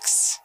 [0.00, 0.39] mix.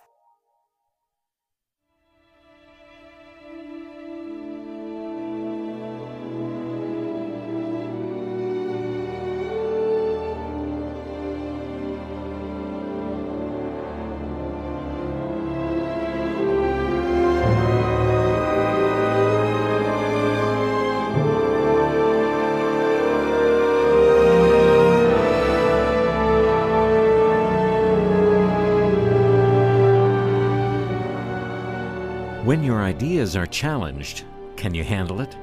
[32.95, 34.23] Ideas are challenged,
[34.55, 35.35] can you handle it?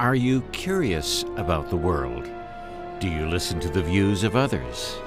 [0.00, 2.28] Are you curious about the world?
[2.98, 4.98] Do you listen to the views of others?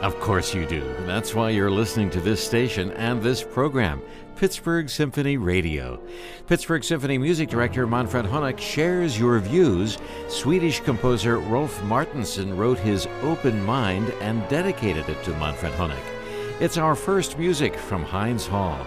[0.00, 0.80] Of course you do.
[1.00, 4.00] That's why you're listening to this station and this program,
[4.36, 6.00] Pittsburgh Symphony Radio.
[6.46, 9.98] Pittsburgh Symphony music director Manfred Honeck shares your views.
[10.28, 16.02] Swedish composer Rolf Martinsson wrote his Open Mind and dedicated it to Manfred Honeck.
[16.60, 18.86] It's our first music from Heinz Hall.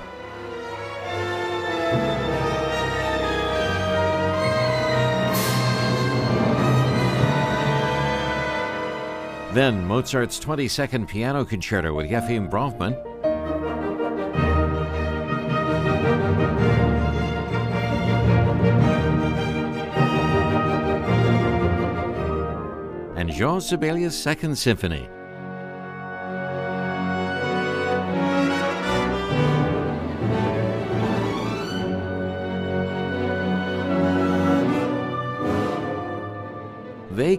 [9.51, 12.95] Then Mozart's 22nd Piano Concerto with Yefim Bronfman.
[23.17, 25.09] And Jean Sibelius' Second Symphony.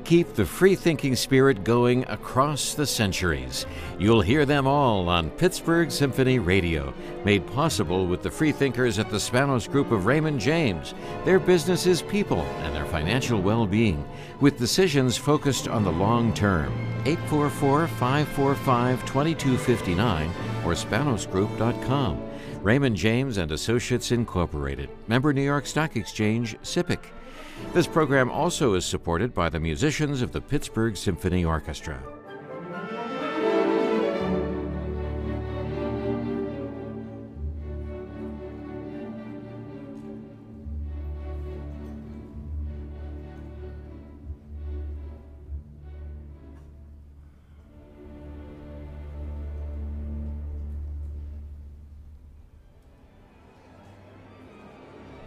[0.04, 3.66] Keep the free thinking spirit going across the centuries.
[3.98, 6.92] You'll hear them all on Pittsburgh Symphony Radio,
[7.24, 10.94] made possible with the free thinkers at the Spanos Group of Raymond James.
[11.24, 14.04] Their business is people and their financial well being,
[14.40, 16.72] with decisions focused on the long term.
[17.06, 20.30] 844 545 2259
[20.64, 22.22] or spanosgroup.com.
[22.62, 26.98] Raymond James and Associates Incorporated, member New York Stock Exchange, SIPC.
[27.72, 32.02] This program also is supported by the musicians of the Pittsburgh Symphony Orchestra.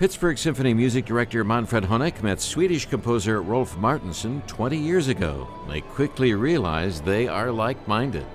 [0.04, 5.48] Pittsburgh Symphony music director Manfred Honeck met Swedish composer Rolf Martinsson 20 years ago.
[5.70, 8.26] They quickly realized they are like minded.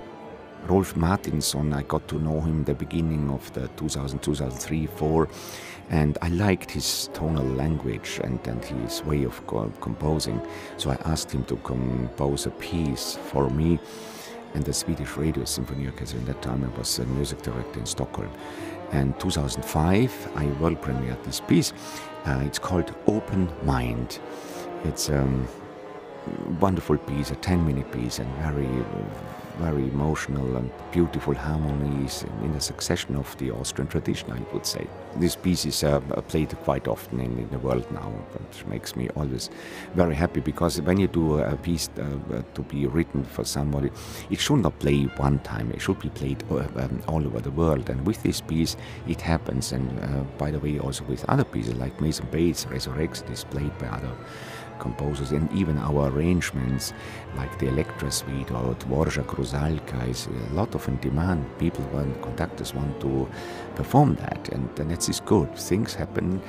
[0.65, 5.29] Rolf Martinsson, I got to know him the beginning of the 2000, 2003, 4,
[5.91, 9.39] and I liked his tonal language and, and his way of
[9.79, 10.41] composing.
[10.77, 13.77] So I asked him to compose a piece for me
[14.55, 16.19] and the Swedish Radio Symphony Orchestra.
[16.19, 18.31] In that time, I was a music director in Stockholm.
[18.91, 21.73] And 2005, I world premiered this piece.
[22.25, 24.19] Uh, it's called Open Mind.
[24.83, 25.47] It's a um,
[26.59, 28.67] wonderful piece, a 10 minute piece, and very,
[29.59, 34.87] very emotional and beautiful harmonies in the succession of the Austrian tradition, I would say.
[35.17, 39.09] This piece is uh, played quite often in, in, the world now, which makes me
[39.15, 39.49] always
[39.95, 43.89] very happy because when you do a piece uh, to be written for somebody,
[44.29, 47.51] it should not play one time, it should be played uh, um, all over the
[47.51, 47.89] world.
[47.89, 48.77] And with this piece,
[49.07, 49.71] it happens.
[49.71, 53.77] And uh, by the way, also with other pieces like Mason Bates, Resurrexit is played
[53.79, 54.11] by other
[54.79, 56.93] composers and even our arrangements
[57.35, 61.45] like the Elektra Suite or Dvorak Rusalka is a lot of in demand.
[61.59, 63.27] People want, conductors want to
[63.75, 65.53] perform that and, and that is good.
[65.55, 66.41] Things happen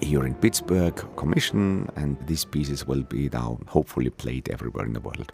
[0.00, 5.00] here in Pittsburgh, commission and these pieces will be now hopefully played everywhere in the
[5.00, 5.32] world.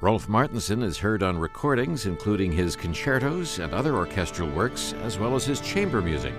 [0.00, 5.34] Rolf Martinsson is heard on recordings including his concertos and other orchestral works as well
[5.34, 6.34] as his chamber music.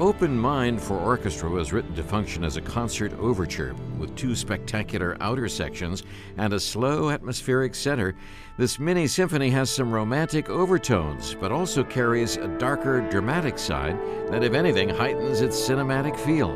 [0.00, 5.16] Open Mind for Orchestra was written to function as a concert overture with two spectacular
[5.20, 6.02] outer sections
[6.36, 8.16] and a slow atmospheric center.
[8.58, 13.96] This mini symphony has some romantic overtones, but also carries a darker, dramatic side
[14.30, 16.50] that, if anything, heightens its cinematic feel.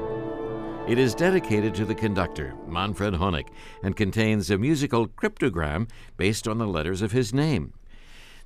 [0.89, 3.51] It is dedicated to the conductor, Manfred Honeck,
[3.85, 7.73] and contains a musical cryptogram based on the letters of his name.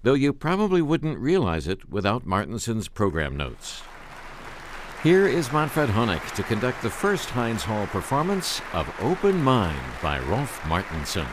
[0.03, 3.83] Though you probably wouldn't realize it without Martinsson's program notes.
[5.03, 10.21] Here is Manfred Honeck to conduct the first Heinz Hall performance of Open Mind by
[10.21, 11.27] Rolf Martinsson.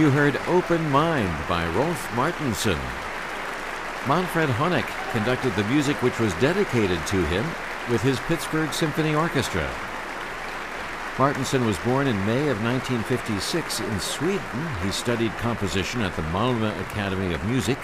[0.00, 2.78] You heard Open Mind by Rolf Martinsson.
[4.08, 7.44] Manfred Honeck conducted the music which was dedicated to him
[7.90, 9.70] with his Pittsburgh Symphony Orchestra.
[11.18, 14.40] Martinsson was born in May of 1956 in Sweden.
[14.82, 17.76] He studied composition at the Malmö Academy of Music,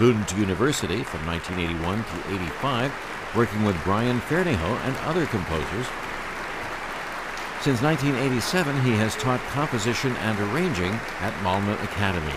[0.00, 2.92] Lund University from 1981 to 85,
[3.36, 5.86] working with Brian Ferneyhough and other composers.
[7.62, 12.32] Since 1987, he has taught composition and arranging at Malmö Academy.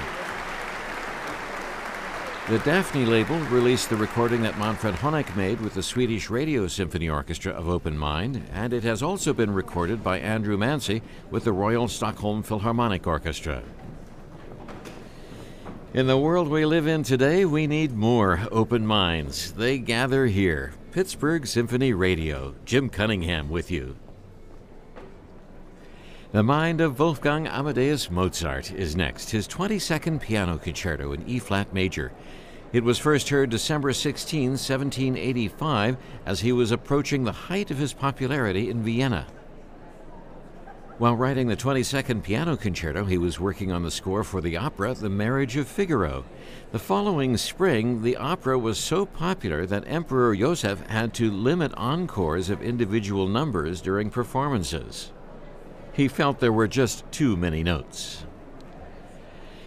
[2.50, 7.08] The Daphne label released the recording that Manfred Honeck made with the Swedish Radio Symphony
[7.08, 11.02] Orchestra of Open Mind, and it has also been recorded by Andrew Manze
[11.32, 13.64] with the Royal Stockholm Philharmonic Orchestra.
[15.94, 19.54] In the world we live in today, we need more open minds.
[19.54, 20.74] They gather here.
[20.92, 22.56] Pittsburgh Symphony Radio.
[22.66, 23.96] Jim Cunningham with you.
[26.34, 31.72] The Mind of Wolfgang Amadeus Mozart is next, his 22nd Piano Concerto in E flat
[31.76, 32.12] major.
[32.72, 37.94] It was first heard December 16, 1785, as he was approaching the height of his
[37.94, 39.28] popularity in Vienna.
[40.98, 44.96] While writing the 22nd Piano Concerto, he was working on the score for the opera
[44.96, 46.26] The Marriage of Figaro.
[46.72, 52.50] The following spring, the opera was so popular that Emperor Joseph had to limit encores
[52.50, 55.12] of individual numbers during performances.
[55.94, 58.26] He felt there were just too many notes.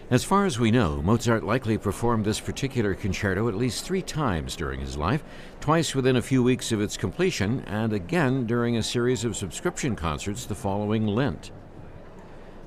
[0.09, 4.55] As far as we know, Mozart likely performed this particular concerto at least three times
[4.55, 5.23] during his life,
[5.59, 9.95] twice within a few weeks of its completion, and again during a series of subscription
[9.95, 11.51] concerts the following Lent.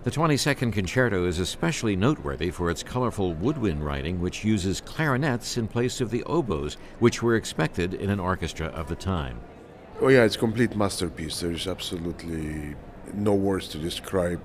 [0.05, 5.69] The 22nd Concerto is especially noteworthy for its colorful woodwind writing, which uses clarinets in
[5.69, 9.41] place of the oboes, which were expected in an orchestra of the time.
[10.01, 11.41] Oh yeah, it's a complete masterpiece.
[11.41, 12.75] There's absolutely
[13.15, 14.41] no words to describe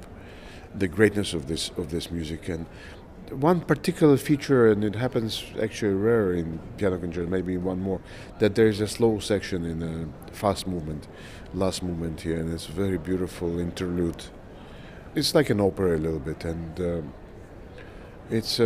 [0.74, 2.50] the greatness of this of this music.
[2.50, 2.66] And
[3.32, 8.00] one particular feature and it happens actually rare in piano concerto maybe one more
[8.40, 11.08] that there's a slow section in a fast movement
[11.54, 14.26] last movement here and it's a very beautiful interlude.
[15.16, 17.02] It's like an opera a little bit and uh,
[18.30, 18.60] it's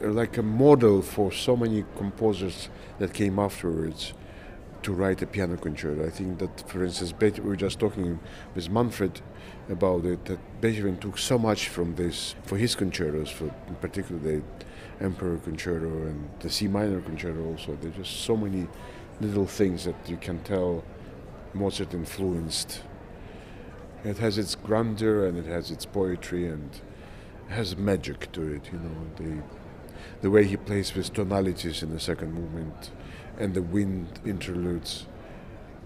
[0.00, 4.14] like a model for so many composers that came afterwards
[4.82, 6.04] to write a piano concerto.
[6.04, 8.18] I think that, for instance, we were just talking
[8.54, 9.20] with Manfred
[9.68, 14.20] about it, that Beethoven took so much from this for his concertos, for in particular
[14.20, 14.42] the
[15.00, 17.76] Emperor Concerto and the C minor Concerto also.
[17.80, 18.68] There's just so many
[19.20, 20.84] little things that you can tell
[21.54, 22.82] Mozart influenced.
[24.04, 26.70] It has its grandeur and it has its poetry and
[27.48, 29.42] has magic to it, you know, the
[30.20, 32.90] the way he plays with tonalities in the second movement
[33.42, 35.06] and the wind interludes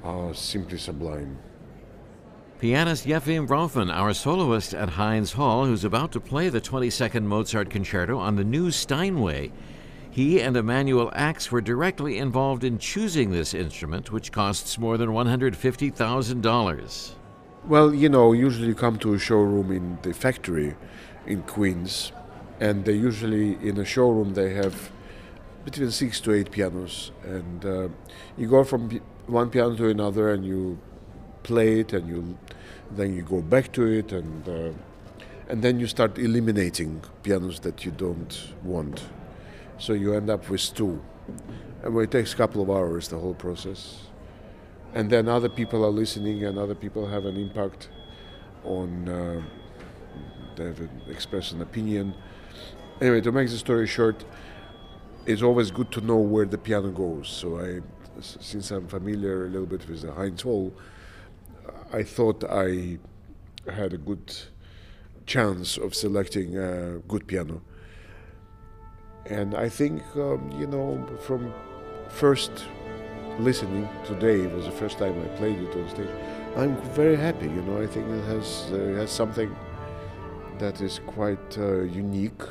[0.05, 1.39] are simply sublime.
[2.59, 7.71] Pianist Yefim Bronfman, our soloist at Heinz Hall, who's about to play the 22nd Mozart
[7.71, 9.53] Concerto on the new Steinway.
[10.11, 15.09] He and Emanuel Ax were directly involved in choosing this instrument, which costs more than
[15.09, 17.11] $150,000.
[17.65, 20.77] Well, you know, usually you come to a showroom in the factory
[21.27, 22.13] in Queens,
[22.61, 24.91] and they usually, in a showroom, they have
[25.67, 27.89] between six to eight pianos, and uh,
[28.39, 28.89] you go from
[29.27, 30.79] one piano to another, and you
[31.43, 32.39] play it, and you
[32.93, 34.73] then you go back to it, and uh,
[35.49, 39.03] and then you start eliminating pianos that you don't want.
[39.79, 41.03] So you end up with two,
[41.83, 44.07] and it takes a couple of hours the whole process,
[44.95, 47.89] and then other people are listening, and other people have an impact
[48.65, 49.09] on.
[49.09, 49.43] Uh,
[50.55, 52.15] they have expressed an opinion.
[53.01, 54.25] Anyway, to make the story short,
[55.27, 57.29] it's always good to know where the piano goes.
[57.29, 57.81] So I,
[58.21, 60.73] since I'm familiar a little bit with the Heinz Hall,
[61.93, 62.99] I thought I
[63.71, 64.35] had a good
[65.27, 67.61] chance of selecting a good piano.
[69.27, 71.53] And I think, um, you know, from
[72.09, 72.53] first
[73.41, 76.09] listening today it was the first time I played it on stage.
[76.57, 77.47] I'm very happy.
[77.47, 79.55] You know, I think it has uh, it has something
[80.59, 82.43] that is quite uh, unique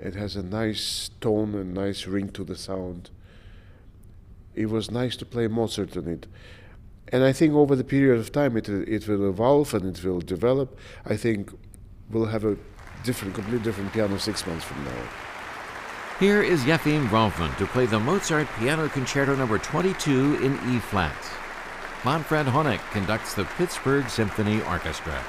[0.00, 3.10] it has a nice tone and nice ring to the sound.
[4.54, 6.26] It was nice to play Mozart on it.
[7.08, 10.20] And I think over the period of time it, it will evolve and it will
[10.20, 10.78] develop.
[11.04, 11.52] I think
[12.10, 12.56] we'll have a
[13.04, 15.08] different, completely different piano six months from now.
[16.18, 21.14] Here is Yefim Bronfman to play the Mozart Piano Concerto Number 22 in E flat.
[22.04, 25.22] Manfred Honeck conducts the Pittsburgh Symphony Orchestra.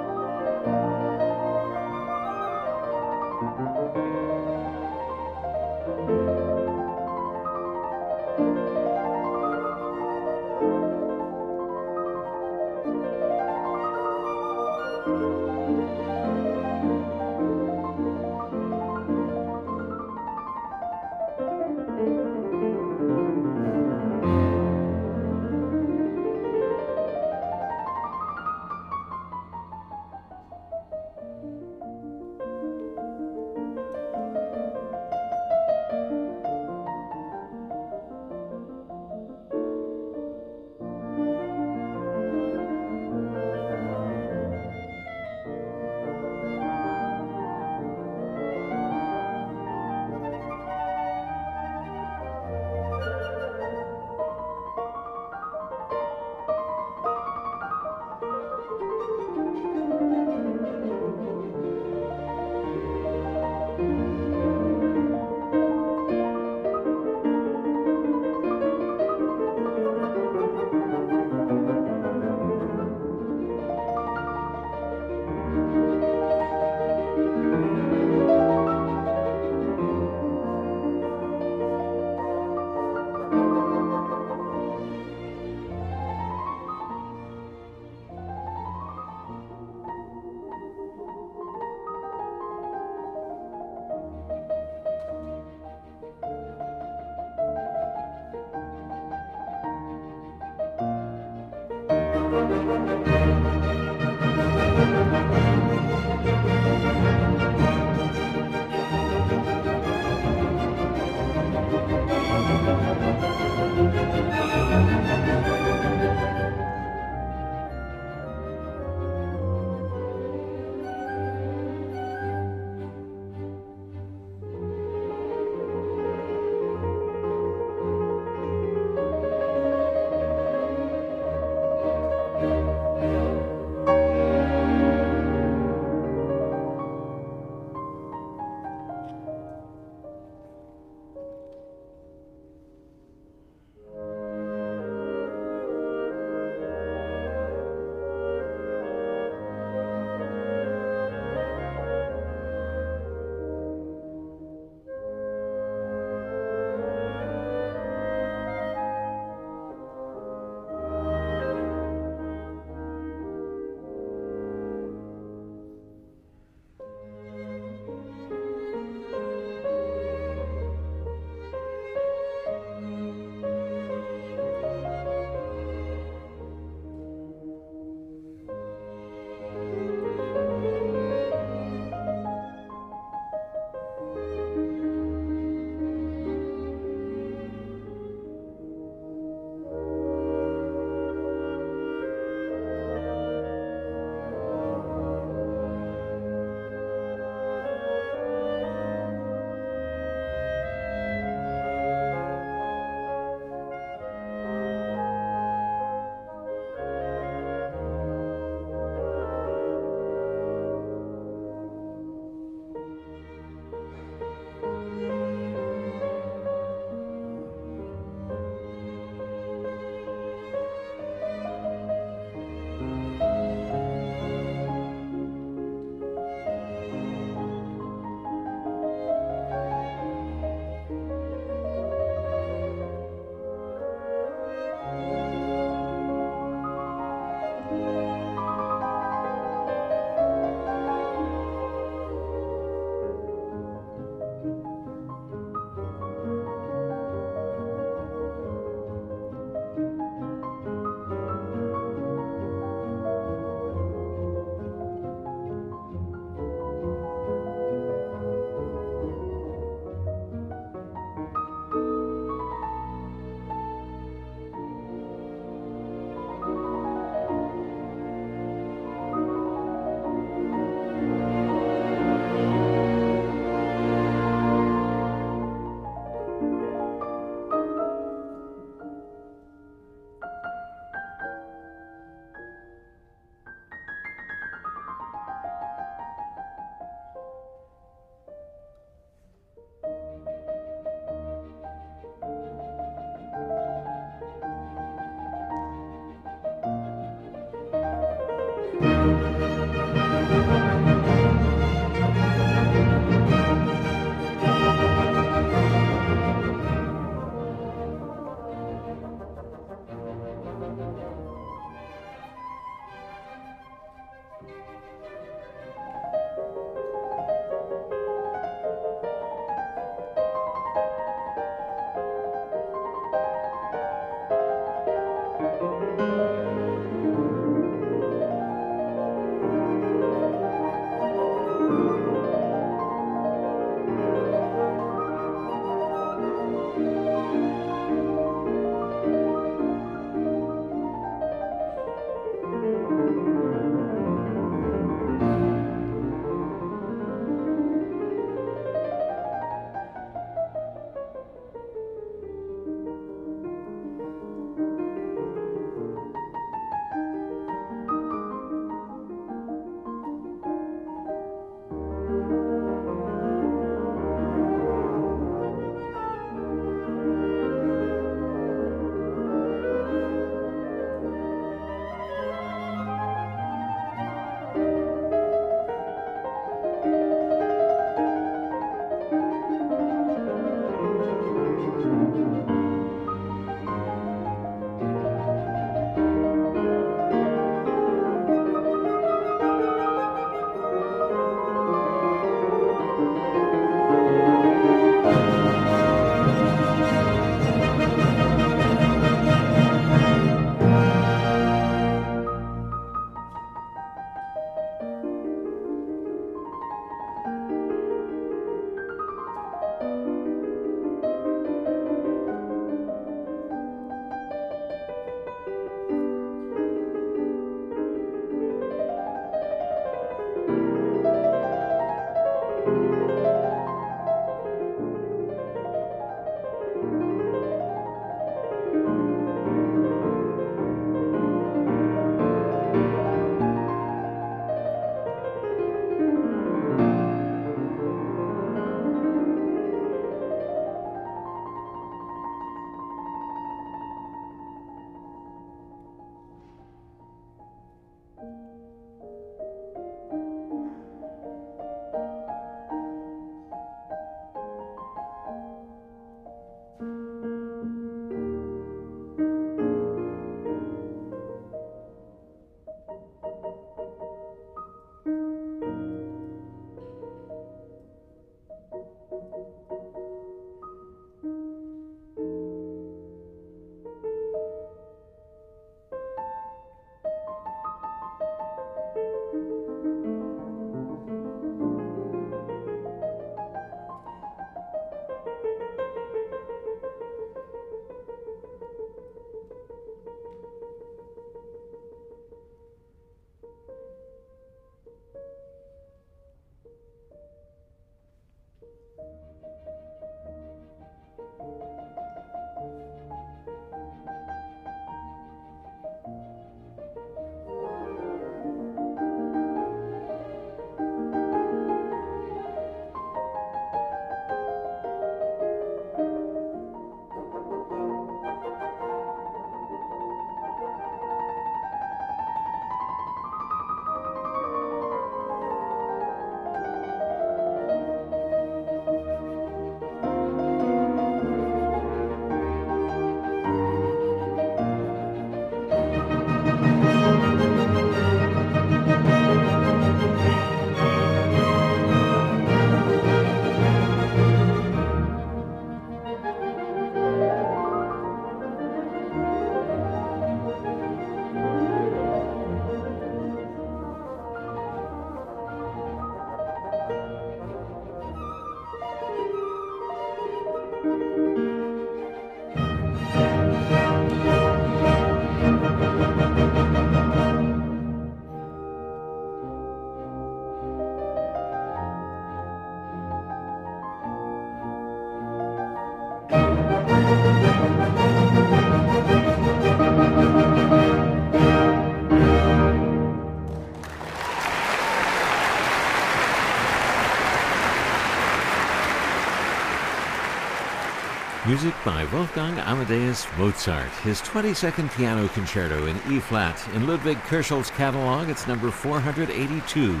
[591.52, 596.58] Music by Wolfgang Amadeus Mozart, his 22nd piano concerto in E flat.
[596.72, 600.00] In Ludwig Köchel's catalog, it's number 482.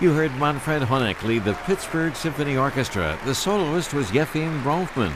[0.00, 3.18] You heard Manfred Honeck lead the Pittsburgh Symphony Orchestra.
[3.24, 5.12] The soloist was Yefim Bronfman.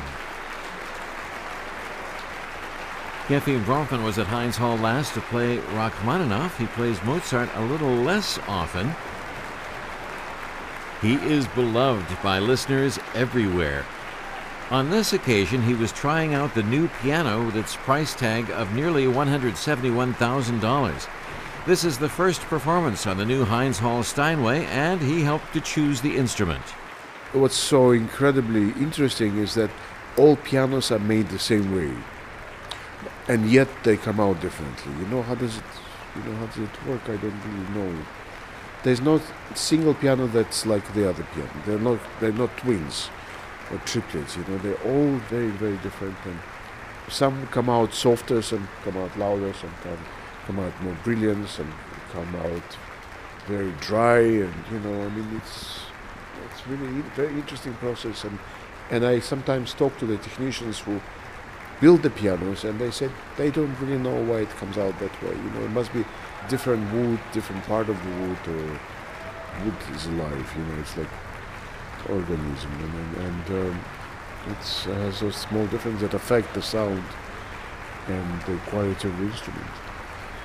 [3.29, 6.59] Yefim Bronfman was at Heinz Hall last to play Rachmaninoff.
[6.59, 8.93] He plays Mozart a little less often.
[11.01, 13.87] He is beloved by listeners everywhere.
[14.71, 18.73] On this occasion, he was trying out the new piano with its price tag of
[18.73, 21.09] nearly $171,000.
[21.67, 25.61] This is the first performance on the new Heinz Hall Steinway, and he helped to
[25.61, 26.63] choose the instrument.
[27.33, 29.73] What's so incredibly interesting is that
[30.17, 31.93] all pianos are made the same way,
[33.27, 34.93] and yet they come out differently.
[35.01, 35.65] You know how does it?
[36.15, 37.09] You know how does it work?
[37.09, 37.93] I don't really know.
[38.85, 39.21] There's no
[39.57, 41.51] single piano that's like the other piano.
[41.67, 41.99] They're not.
[42.21, 43.11] They're not twins
[43.71, 44.37] or triplets.
[44.37, 46.17] You know, they're all very, very different.
[46.25, 46.39] And
[47.09, 49.99] some come out softer, some come out louder, some come,
[50.47, 51.73] come out more brilliant, some
[52.13, 52.77] come out
[53.47, 54.21] very dry.
[54.21, 55.81] And you know, I mean, it's
[56.51, 58.25] it's really very interesting process.
[58.25, 58.39] And
[58.91, 61.01] and I sometimes talk to the technicians who
[61.81, 65.23] build the pianos, and they said they don't really know why it comes out that
[65.23, 65.35] way.
[65.35, 66.05] You know, it must be
[66.49, 68.81] different wood, different part of the wood, or
[69.65, 70.55] wood is alive.
[70.57, 71.09] You know, it's like
[72.09, 73.81] organism, and, and um,
[74.49, 77.05] it's uh, has a small difference that affect the sound
[78.09, 79.67] and the quality of the instrument.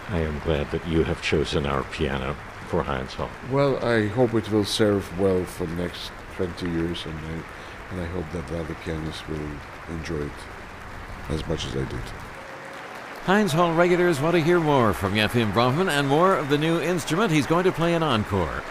[0.09, 2.35] I am glad that you have chosen our piano
[2.67, 3.29] for Heinz Hall.
[3.51, 7.43] Well, I hope it will serve well for the next 20 years, and I,
[7.91, 9.49] and I hope that the other pianists will
[9.89, 10.31] enjoy it
[11.29, 12.01] as much as I did.
[13.25, 16.79] Heinz Hall regulars want to hear more from Yefim Bronfman and more of the new
[16.79, 18.63] instrument he's going to play an encore.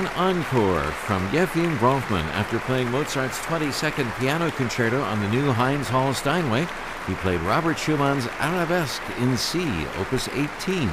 [0.00, 5.90] An encore from Yefim Bronfman after playing Mozart's 22nd piano concerto on the new Heinz
[5.90, 6.66] Hall Steinway.
[7.06, 9.60] He played Robert Schumann's Arabesque in C,
[9.98, 10.90] Opus 18.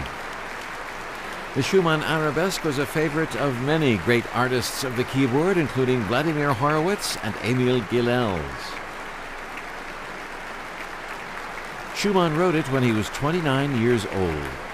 [1.55, 6.51] The Schumann Arabesque was a favorite of many great artists of the keyboard, including Vladimir
[6.51, 8.41] Horowitz and Emil Gilels.
[11.95, 14.66] Schumann wrote it when he was 29 years old.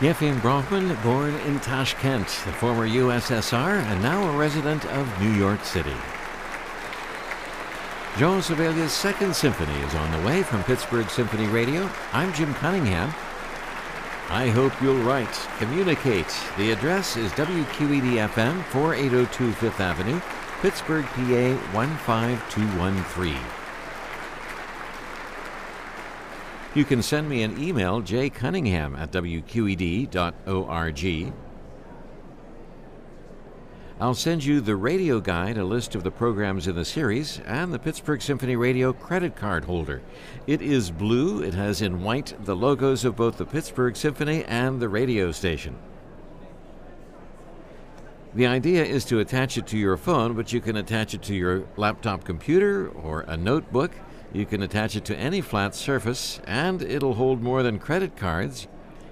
[0.00, 5.62] Yefim Bronfman, born in Tashkent, the former USSR, and now a resident of New York
[5.62, 5.94] City.
[8.16, 11.90] Jean Sibelius' Second Symphony is on the way from Pittsburgh Symphony Radio.
[12.14, 13.12] I'm Jim Cunningham.
[14.30, 16.34] I hope you'll write, communicate.
[16.56, 20.18] The address is WQED FM 4802 Fifth Avenue,
[20.62, 23.59] Pittsburgh, PA 15213.
[26.72, 30.12] You can send me an email, jcunningham at wqed.org.
[34.00, 37.72] I'll send you the radio guide, a list of the programs in the series, and
[37.72, 40.00] the Pittsburgh Symphony Radio credit card holder.
[40.46, 44.80] It is blue, it has in white the logos of both the Pittsburgh Symphony and
[44.80, 45.76] the radio station.
[48.32, 51.34] The idea is to attach it to your phone, but you can attach it to
[51.34, 53.90] your laptop computer or a notebook
[54.32, 58.68] you can attach it to any flat surface, and it'll hold more than credit cards.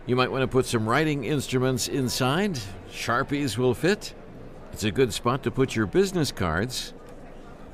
[0.07, 2.59] You might want to put some writing instruments inside.
[2.91, 4.15] Sharpies will fit.
[4.73, 6.95] It's a good spot to put your business cards.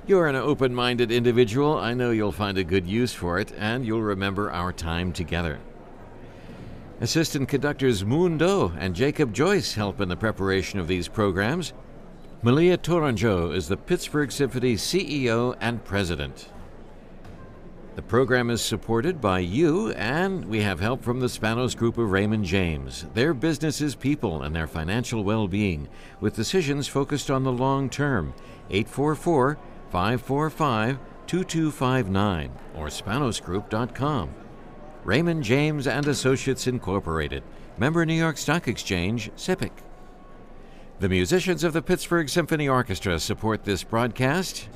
[0.07, 1.79] You're an open minded individual.
[1.79, 5.61] I know you'll find a good use for it, and you'll remember our time together.
[7.01, 11.73] Assistant conductors Moon Doh and Jacob Joyce help in the preparation of these programs.
[12.43, 16.49] Melia Tourangeau is the Pittsburgh Symphony CEO and President.
[17.95, 22.11] The program is supported by you, and we have help from the Spanos Group of
[22.11, 23.07] Raymond James.
[23.15, 25.89] Their business is people and their financial well being,
[26.21, 28.35] with decisions focused on the long term.
[28.71, 29.59] 844
[29.91, 34.35] 545 2259 or spanosgroup.com.
[35.05, 37.45] Raymond James and Associates Incorporated,
[37.79, 39.71] member New York Stock Exchange, SIPC.
[40.99, 44.69] The musicians of the Pittsburgh Symphony Orchestra support this broadcast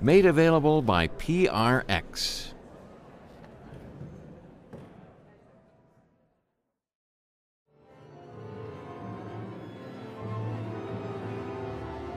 [0.00, 2.54] Made available by PRX.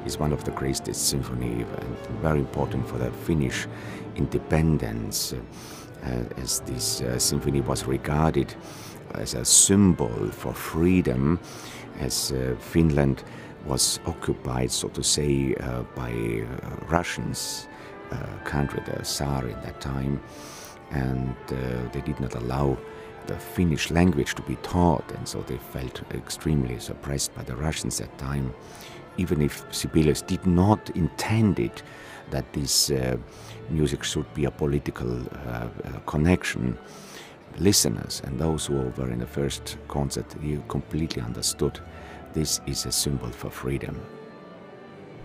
[0.06, 3.68] is one of the greatest symphony and very important for the Finnish
[4.16, 8.56] independence uh, as this uh, symphony was regarded
[9.16, 11.40] as a symbol for freedom
[12.00, 13.24] as uh, Finland
[13.70, 17.68] occupied, so to say, uh, by uh, Russians,
[18.12, 20.22] uh, country, the Tsar in that time,
[20.92, 21.36] and
[21.92, 22.78] they did not allow
[23.28, 28.00] the Finnish language to be taught, and so they felt extremely suppressed by the Russians
[28.00, 28.54] at that time.
[29.18, 31.84] Even if Sibelius did not intend it,
[32.30, 33.18] that this uh,
[33.70, 35.68] music should be a political uh, uh,
[36.06, 36.78] connection,
[37.60, 41.80] listeners and those who were in the first concert, he completely understood
[42.38, 44.00] this is a symbol for freedom.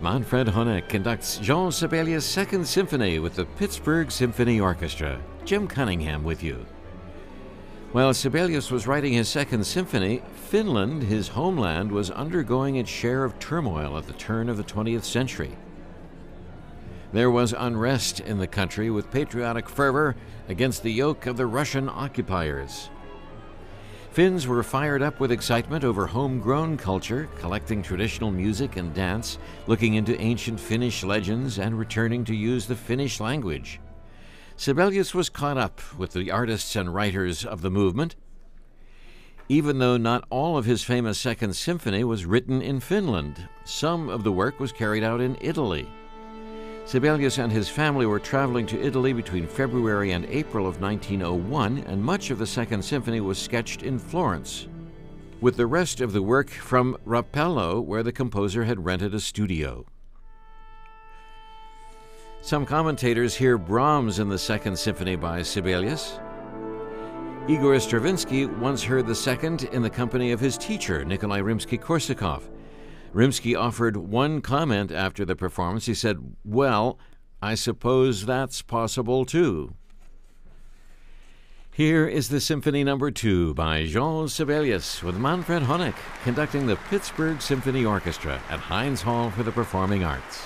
[0.01, 5.21] Manfred Honeck conducts Jean Sibelius' Second Symphony with the Pittsburgh Symphony Orchestra.
[5.45, 6.65] Jim Cunningham with you.
[7.91, 13.37] While Sibelius was writing his Second Symphony, Finland, his homeland, was undergoing its share of
[13.37, 15.55] turmoil at the turn of the 20th century.
[17.11, 20.15] There was unrest in the country with patriotic fervor
[20.49, 22.89] against the yoke of the Russian occupiers.
[24.13, 29.95] Finns were fired up with excitement over homegrown culture, collecting traditional music and dance, looking
[29.95, 33.79] into ancient Finnish legends, and returning to use the Finnish language.
[34.55, 38.15] Sibelius was caught up with the artists and writers of the movement.
[39.49, 44.23] Even though not all of his famous Second Symphony was written in Finland, some of
[44.23, 45.89] the work was carried out in Italy.
[46.85, 52.03] Sibelius and his family were traveling to Italy between February and April of 1901, and
[52.03, 54.67] much of the Second Symphony was sketched in Florence,
[55.39, 59.85] with the rest of the work from Rapallo, where the composer had rented a studio.
[62.41, 66.19] Some commentators hear Brahms in the Second Symphony by Sibelius.
[67.47, 72.43] Igor Stravinsky once heard the second in the company of his teacher, Nikolai Rimsky Korsakov.
[73.13, 75.85] Rimsky offered one comment after the performance.
[75.85, 76.97] He said, Well,
[77.41, 79.75] I suppose that's possible too.
[81.71, 83.13] Here is the Symphony Number no.
[83.13, 89.31] 2 by Jean Sibelius with Manfred Honeck conducting the Pittsburgh Symphony Orchestra at Heinz Hall
[89.31, 90.43] for the Performing Arts.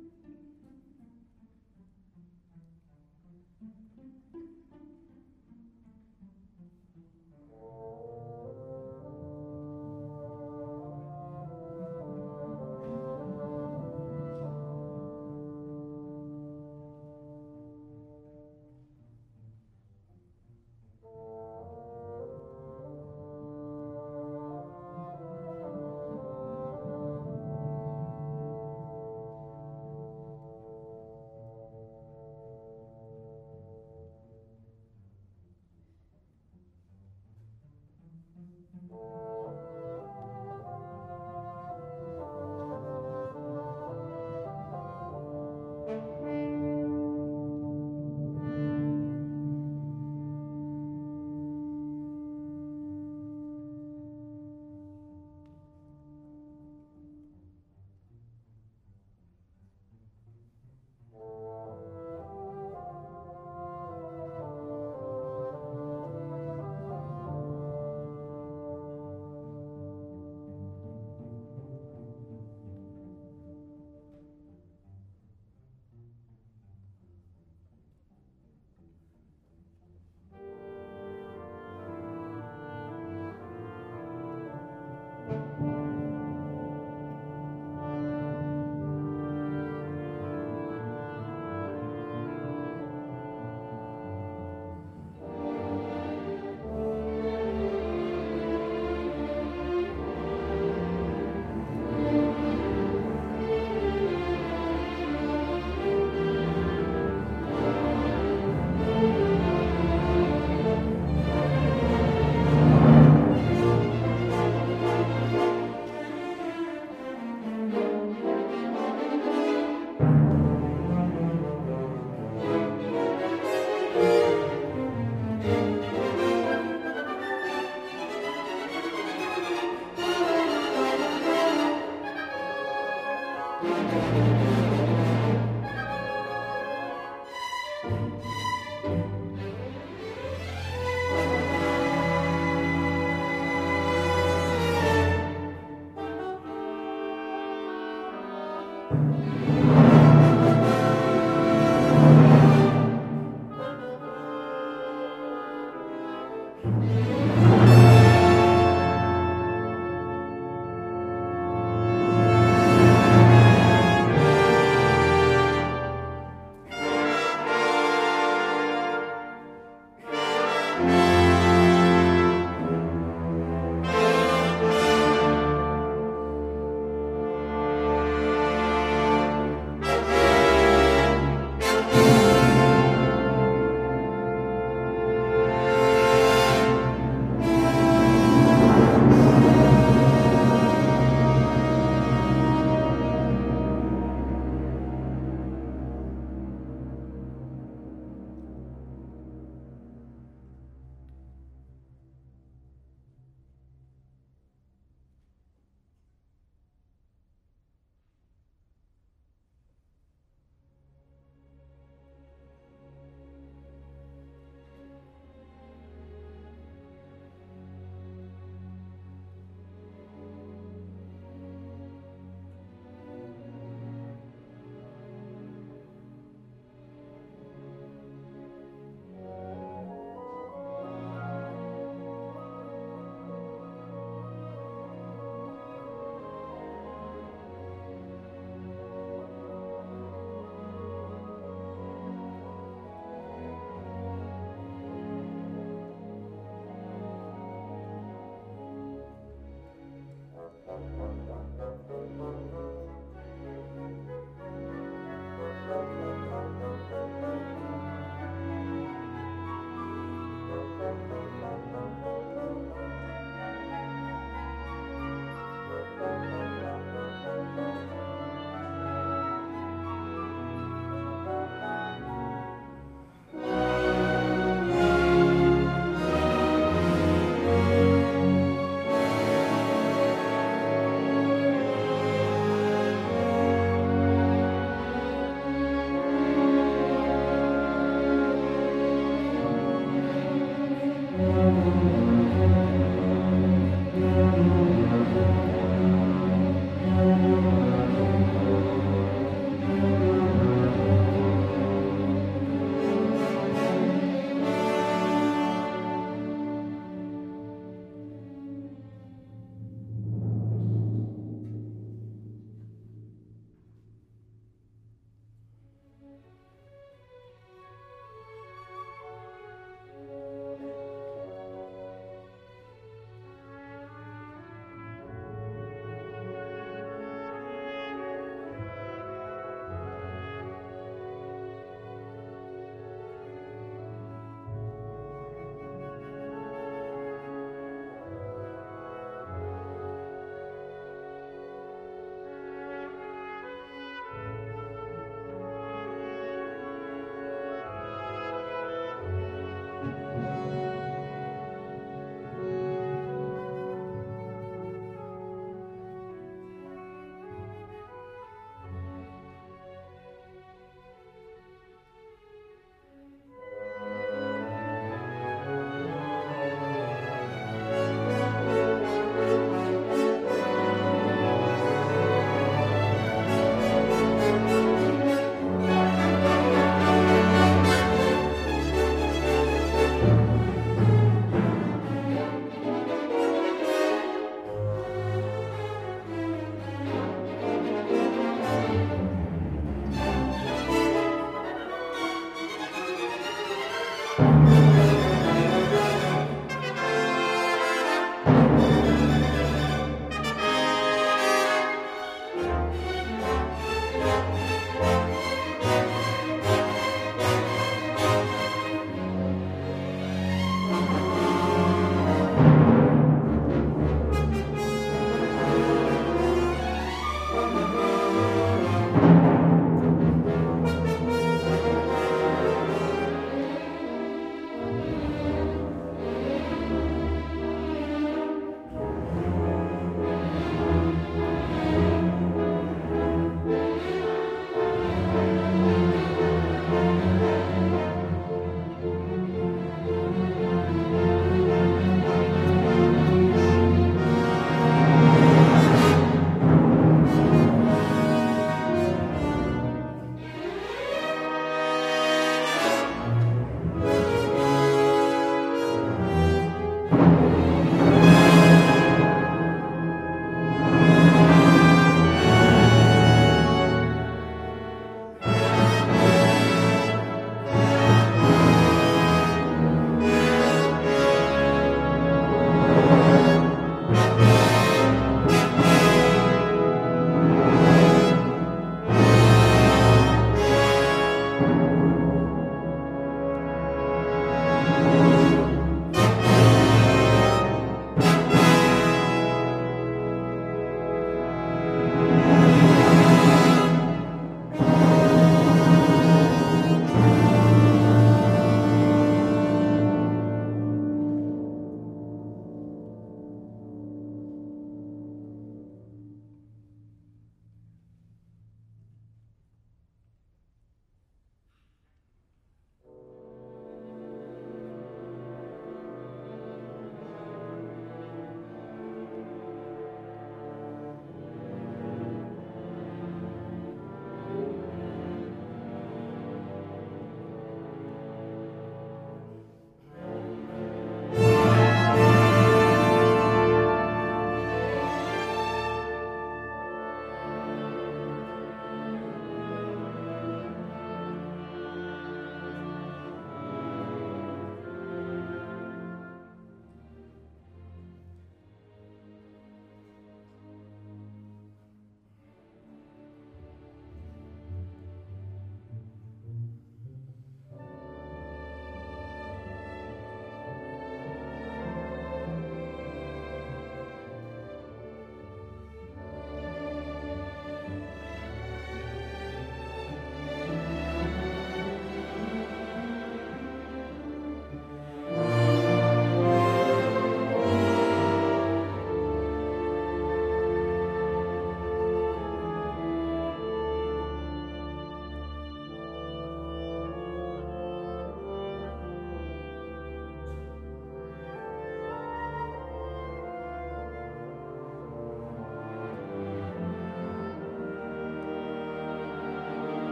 [4.34, 4.65] you.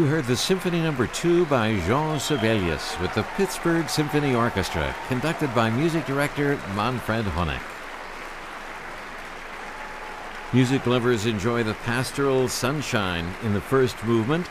[0.00, 0.94] You heard the Symphony no.
[0.94, 7.60] 2 by Jean Sibelius with the Pittsburgh Symphony Orchestra, conducted by music director Manfred Honeck.
[10.54, 14.46] Music lovers enjoy the pastoral sunshine in the first movement,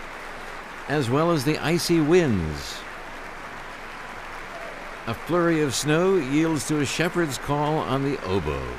[0.87, 2.77] as well as the icy winds.
[5.07, 8.71] A flurry of snow yields to a shepherd's call on the oboe.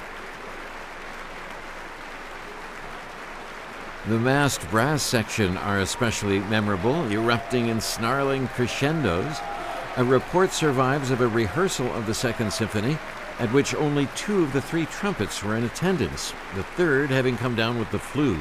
[4.07, 9.39] The masked brass section are especially memorable, erupting in snarling crescendos.
[9.99, 12.97] A report survives of a rehearsal of the Second Symphony
[13.39, 17.55] at which only two of the three trumpets were in attendance, the third having come
[17.55, 18.39] down with the flu.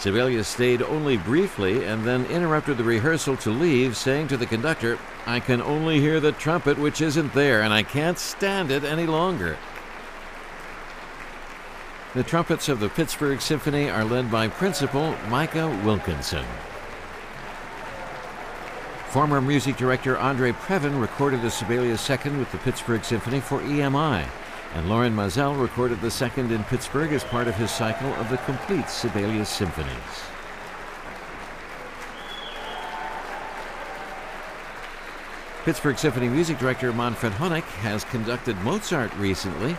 [0.00, 4.98] Sibelius stayed only briefly and then interrupted the rehearsal to leave, saying to the conductor,
[5.26, 9.06] I can only hear the trumpet which isn't there, and I can't stand it any
[9.06, 9.56] longer.
[12.14, 16.44] The trumpets of the Pittsburgh Symphony are led by Principal Micah Wilkinson.
[19.10, 24.26] Former music director Andre Previn recorded the Sibelius Second with the Pittsburgh Symphony for EMI,
[24.74, 28.38] and Lorin Maazel recorded the second in Pittsburgh as part of his cycle of the
[28.38, 29.92] complete Sibelius symphonies.
[35.66, 39.76] Pittsburgh Symphony music director Manfred Honeck has conducted Mozart recently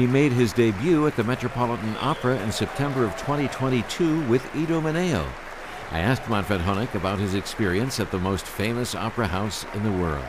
[0.00, 5.26] he made his debut at the Metropolitan Opera in September of 2022 with Idomeneo.
[5.90, 9.92] I asked Manfred Honeck about his experience at the most famous opera house in the
[9.92, 10.24] world.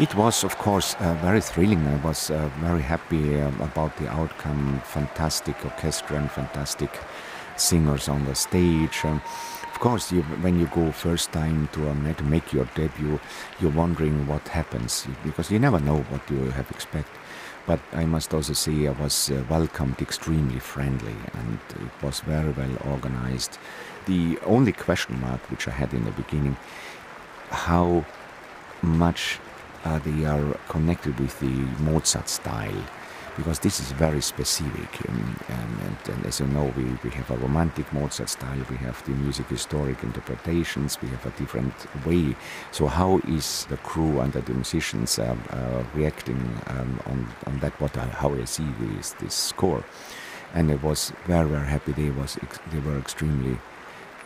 [0.00, 1.86] It was, of course, uh, very thrilling.
[1.86, 4.80] I was uh, very happy uh, about the outcome.
[4.84, 6.90] Fantastic orchestra and fantastic
[7.56, 9.04] singers on the stage.
[9.04, 9.22] Um,
[9.72, 13.20] of course, you, when you go first time to a to make your debut,
[13.60, 17.08] you're wondering what happens because you never know what you have expect.
[17.72, 22.50] But I must also say I was uh, welcomed extremely friendly and it was very
[22.50, 23.56] well organized.
[24.04, 26.58] The only question mark which I had in the beginning,
[27.48, 28.04] how
[28.82, 29.38] much
[29.84, 32.82] uh, they are connected with the Mozart style
[33.36, 35.08] because this is very specific.
[35.08, 39.02] Um, and, and, as you know, we, we have a romantic Mozart style, we have
[39.04, 41.74] the music historic interpretations, we have a different
[42.06, 42.36] way.
[42.70, 47.80] So, how is the crew and the musicians uh, uh, reacting um, on, on that?
[47.80, 49.84] What I, how I see this, this score,
[50.54, 51.92] and I was very very happy.
[51.92, 52.38] They was
[52.70, 53.58] they were extremely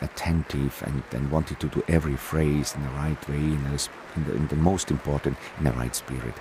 [0.03, 4.25] attentive and, and wanted to do every phrase in the right way, in the, in
[4.25, 6.35] the, in the most important, in the right spirit.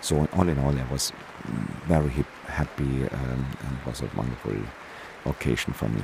[0.00, 1.12] So all in all, I was
[1.86, 4.54] very happy um, and was a wonderful
[5.26, 6.02] occasion for me.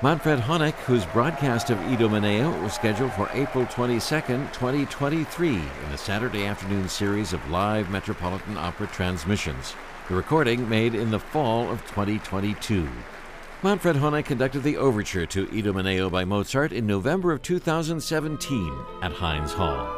[0.00, 5.58] Manfred Honeck, whose broadcast of Idomeneo was scheduled for April 22, 2023, in
[5.92, 9.74] a Saturday afternoon series of live Metropolitan Opera transmissions.
[10.08, 12.88] The recording made in the fall of 2022.
[13.64, 18.72] Manfred Honeck conducted the overture to Idomeneo by Mozart in November of 2017
[19.02, 19.88] at Heinz Hall.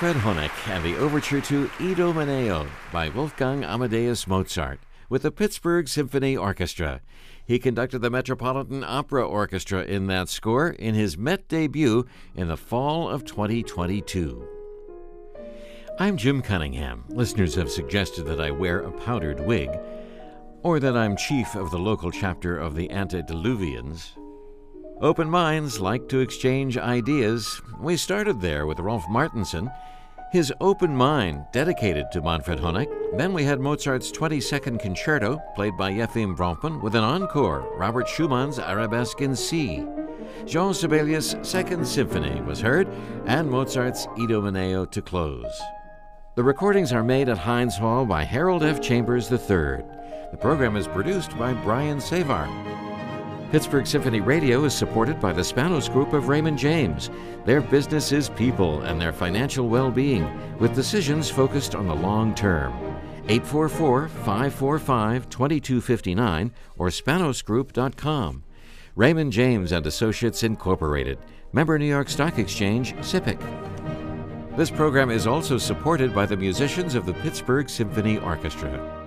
[0.00, 6.36] Manfred Honeck and the overture to Idomeneo by Wolfgang Amadeus Mozart with the Pittsburgh Symphony
[6.36, 7.00] Orchestra.
[7.44, 12.06] He conducted the Metropolitan Opera Orchestra in that score in his Met debut
[12.36, 14.46] in the fall of 2022.
[15.98, 17.02] I'm Jim Cunningham.
[17.08, 19.70] Listeners have suggested that I wear a powdered wig,
[20.62, 24.12] or that I'm chief of the local chapter of the Antediluvians.
[25.00, 27.60] Open minds like to exchange ideas.
[27.80, 29.70] We started there with Rolf Martinsson
[30.30, 32.88] his open mind dedicated to Manfred Honeck.
[33.16, 38.58] Then we had Mozart's 22nd Concerto, played by Yefim Bronfman, with an encore, Robert Schumann's
[38.58, 39.84] Arabesque in C.
[40.44, 42.88] Jean Sibelius' Second Symphony was heard,
[43.24, 45.60] and Mozart's Idomeneo to close.
[46.36, 48.80] The recordings are made at Heinz Hall by Harold F.
[48.80, 49.82] Chambers III.
[50.30, 52.87] The program is produced by Brian Sejvar.
[53.50, 57.08] Pittsburgh Symphony Radio is supported by the Spanos Group of Raymond James.
[57.46, 62.34] Their business is people and their financial well being, with decisions focused on the long
[62.34, 62.74] term.
[63.26, 68.44] 844 545 2259 or spanosgroup.com.
[68.94, 71.18] Raymond James and Associates Incorporated,
[71.52, 73.38] member New York Stock Exchange, SIPC.
[74.58, 78.97] This program is also supported by the musicians of the Pittsburgh Symphony Orchestra.